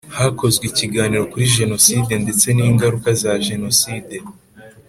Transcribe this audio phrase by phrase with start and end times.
[0.17, 4.15] Hakozwe ikiganiro kuri Jenoside ndetse n’ingaruka za Jenoside